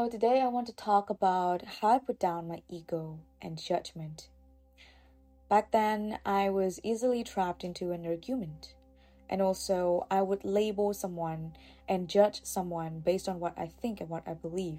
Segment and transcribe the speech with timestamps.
[0.00, 4.30] So, today I want to talk about how I put down my ego and judgment.
[5.50, 8.76] Back then, I was easily trapped into an argument.
[9.28, 11.52] And also, I would label someone
[11.86, 14.78] and judge someone based on what I think and what I believe.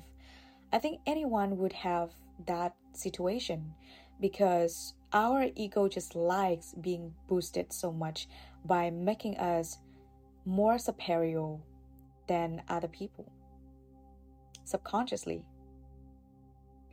[0.73, 2.09] I think anyone would have
[2.47, 3.75] that situation
[4.19, 8.27] because our ego just likes being boosted so much
[8.65, 9.77] by making us
[10.45, 11.57] more superior
[12.25, 13.31] than other people
[14.63, 15.45] subconsciously.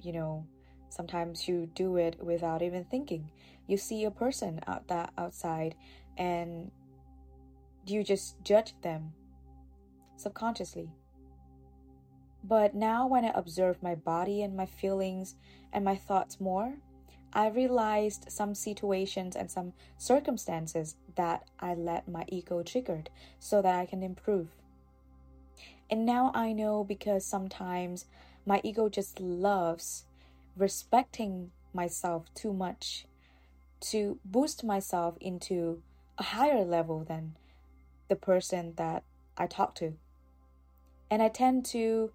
[0.00, 0.46] You know,
[0.88, 3.30] sometimes you do it without even thinking.
[3.66, 5.74] You see a person out that outside
[6.16, 6.70] and
[7.86, 9.12] you just judge them
[10.16, 10.90] subconsciously.
[12.44, 15.34] But now, when I observe my body and my feelings
[15.72, 16.74] and my thoughts more,
[17.32, 23.78] I realized some situations and some circumstances that I let my ego triggered so that
[23.78, 24.48] I can improve.
[25.90, 28.04] And now I know because sometimes
[28.44, 30.04] my ego just loves
[30.56, 33.06] respecting myself too much
[33.80, 35.82] to boost myself into
[36.18, 37.36] a higher level than
[38.08, 39.04] the person that
[39.36, 39.94] I talk to.
[41.10, 42.12] And I tend to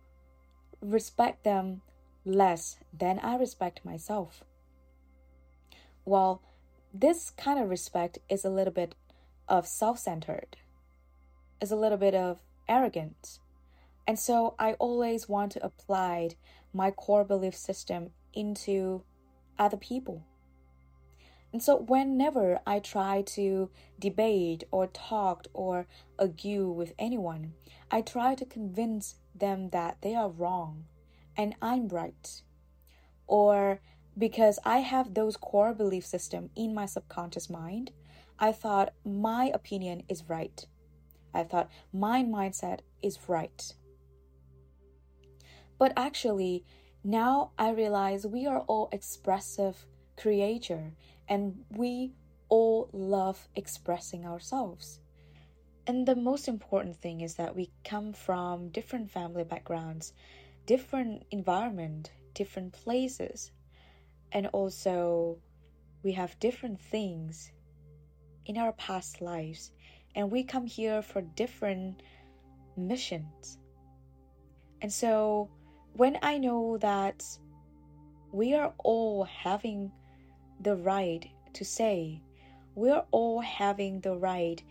[0.81, 1.81] respect them
[2.25, 4.43] less than I respect myself.
[6.05, 6.41] Well,
[6.93, 8.93] this kind of respect is a little bit
[9.47, 10.57] of self centered,
[11.61, 13.39] is a little bit of arrogance.
[14.07, 16.31] And so I always want to apply
[16.73, 19.03] my core belief system into
[19.57, 20.25] other people.
[21.53, 25.85] And so, whenever I try to debate or talk or
[26.17, 27.53] argue with anyone,
[27.91, 30.85] I try to convince them that they are wrong
[31.37, 32.41] and I'm right.
[33.27, 33.81] Or
[34.17, 37.91] because I have those core belief system in my subconscious mind,
[38.39, 40.65] I thought my opinion is right.
[41.35, 43.73] I thought my mindset is right.
[45.77, 46.63] But actually,
[47.03, 49.85] now I realize we are all expressive
[50.17, 50.93] creature
[51.27, 52.13] and we
[52.49, 54.99] all love expressing ourselves.
[55.85, 60.13] And the most important thing is that we come from different family backgrounds,
[60.65, 63.51] different environment, different places,
[64.31, 65.37] and also
[66.03, 67.51] we have different things
[68.45, 69.71] in our past lives,
[70.15, 72.01] and we come here for different
[72.77, 73.57] missions.
[74.81, 75.49] And so
[75.93, 77.23] when I know that
[78.31, 79.91] we are all having
[80.59, 82.21] the right to say,
[82.75, 84.61] we're all having the right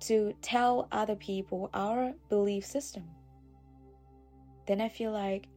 [0.00, 3.04] to tell other people our belief system,
[4.66, 5.48] then I feel like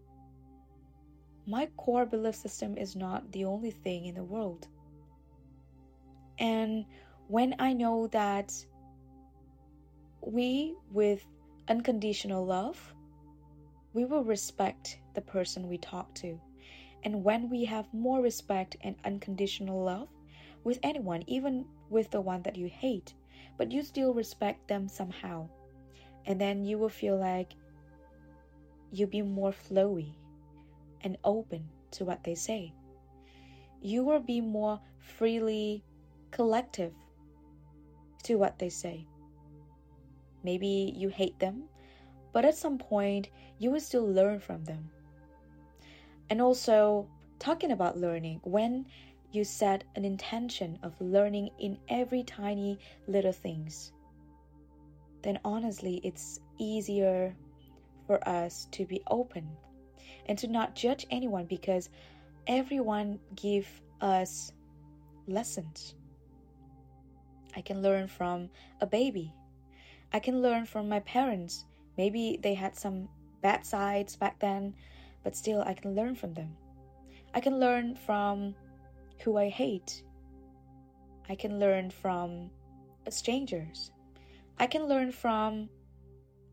[1.45, 4.67] my core belief system is not the only thing in the world.
[6.39, 6.85] And
[7.27, 8.53] when I know that
[10.21, 11.25] we, with
[11.67, 12.94] unconditional love,
[13.95, 16.37] we will respect the person we talk to.
[17.03, 20.09] And when we have more respect and unconditional love
[20.65, 23.13] with anyone, even with the one that you hate,
[23.57, 25.47] but you still respect them somehow,
[26.25, 27.53] and then you will feel like
[28.91, 30.11] you'll be more flowy
[31.01, 32.73] and open to what they say.
[33.81, 35.85] You will be more freely
[36.31, 36.91] collective
[38.23, 39.07] to what they say.
[40.43, 41.69] Maybe you hate them,
[42.35, 43.29] but at some point,
[43.59, 44.91] you will still learn from them.
[46.29, 47.07] And also,
[47.39, 48.87] talking about learning, when
[49.31, 53.93] you set an intention of learning in every tiny little things,
[55.21, 57.33] then honestly, it's easier
[58.05, 59.47] for us to be open
[60.25, 61.89] and to not judge anyone because
[62.47, 63.65] everyone give
[64.01, 64.51] us
[65.25, 65.95] lessons.
[67.55, 68.49] I can learn from
[68.81, 69.31] a baby.
[70.11, 71.63] I can learn from my parents
[71.97, 73.09] Maybe they had some
[73.41, 74.75] bad sides back then,
[75.23, 76.55] but still I can learn from them.
[77.33, 78.55] I can learn from
[79.23, 80.03] who I hate.
[81.29, 82.49] I can learn from
[83.09, 83.91] strangers.
[84.57, 85.69] I can learn from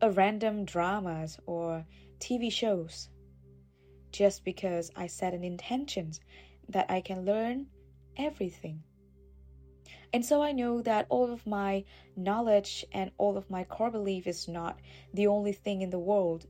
[0.01, 1.85] a random dramas or
[2.19, 3.09] TV shows.
[4.11, 6.11] Just because I set an intention
[6.69, 7.67] that I can learn
[8.17, 8.83] everything.
[10.13, 11.85] And so I know that all of my
[12.15, 14.79] knowledge and all of my core belief is not
[15.13, 16.45] the only thing in the world.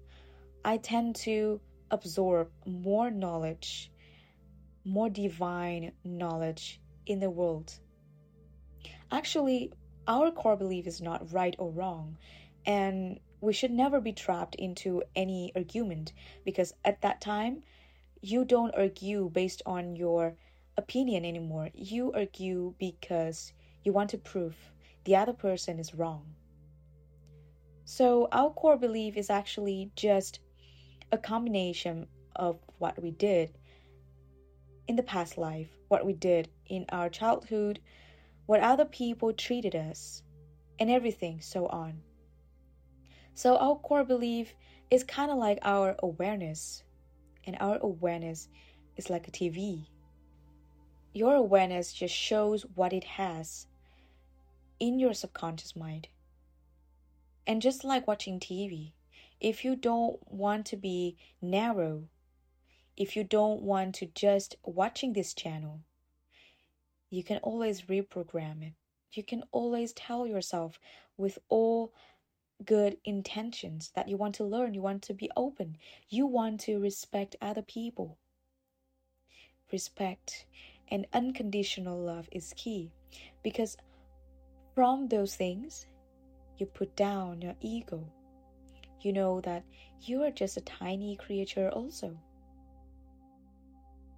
[0.66, 3.92] I tend to absorb more knowledge,
[4.84, 7.80] more divine knowledge in the world.
[9.12, 9.72] Actually,
[10.08, 12.18] our core belief is not right or wrong,
[12.66, 16.14] and we should never be trapped into any argument
[16.46, 17.64] because at that time,
[18.22, 20.36] you don't argue based on your
[20.78, 21.70] opinion anymore.
[21.74, 23.54] You argue because
[23.84, 24.56] you want to prove
[25.04, 26.36] the other person is wrong.
[27.86, 30.40] So, our core belief is actually just
[31.12, 33.52] a combination of what we did
[34.88, 37.80] in the past life, what we did in our childhood,
[38.46, 40.24] what other people treated us,
[40.80, 42.02] and everything so on.
[43.36, 44.54] So, our core belief
[44.90, 46.84] is kind of like our awareness,
[47.46, 48.48] and our awareness
[48.96, 49.88] is like a TV.
[51.14, 53.68] Your awareness just shows what it has
[54.80, 56.08] in your subconscious mind.
[57.46, 58.94] And just like watching TV,
[59.40, 62.08] if you don't want to be narrow,
[62.98, 65.82] if you don't want to just watching this channel,
[67.12, 68.74] you can always reprogram it.
[69.12, 70.80] You can always tell yourself
[71.16, 71.94] with all
[72.66, 75.78] good intentions that you want to learn, you want to be open,
[76.10, 78.18] you want to respect other people.
[79.72, 80.46] Respect
[80.94, 82.92] and unconditional love is key
[83.42, 83.76] because
[84.76, 85.88] from those things,
[86.58, 88.08] you put down your ego.
[89.02, 89.64] You know that
[90.02, 92.16] you are just a tiny creature, also.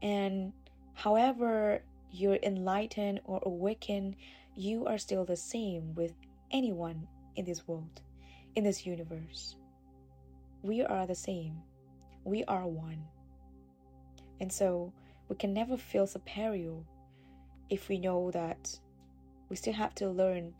[0.01, 0.51] And
[0.94, 1.81] however
[2.12, 4.18] you're enlightened or awakened,
[4.54, 6.13] you are still the same with
[6.51, 7.07] anyone
[7.38, 8.01] in this world,
[8.56, 9.56] in this universe.
[10.62, 11.56] We are the same.
[12.25, 13.04] We are one.
[14.42, 14.92] And so
[15.30, 16.75] we can never feel superior
[17.69, 18.80] if we know that
[19.50, 20.54] we still have to learn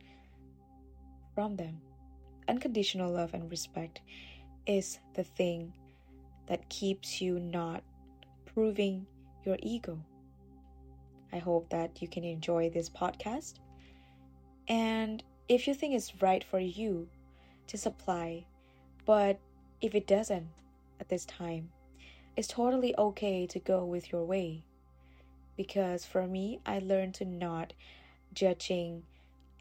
[1.34, 1.80] from them.
[2.48, 4.02] Unconditional love and respect
[4.66, 5.74] is the thing
[6.48, 7.84] that keeps you not
[8.46, 9.06] proving
[9.46, 10.00] your ego.
[11.34, 13.56] I hope that you can enjoy this podcast.
[14.68, 17.08] And if you think it's right for you,
[17.68, 18.46] just apply.
[19.06, 19.40] But
[19.82, 20.48] if it doesn't
[21.00, 21.70] at this time,
[22.36, 24.64] it's totally okay to go with your way.
[25.56, 27.74] Because for me, I learned to not
[28.34, 29.04] judging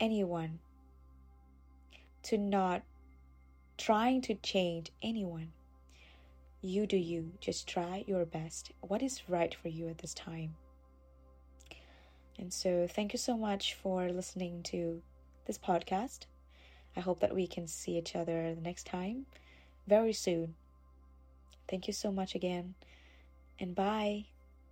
[0.01, 0.59] anyone,
[2.25, 2.83] to not
[3.79, 5.53] trying to change anyone.
[6.61, 8.73] You do you, just try your best.
[8.81, 10.57] What is right for you at this time?
[12.39, 15.03] And so, thank you so much for listening to
[15.47, 16.21] this podcast.
[16.97, 19.27] I hope that we can see each other the next time
[19.87, 20.55] very soon.
[21.69, 22.75] Thank you so much again,
[23.61, 24.27] and bye.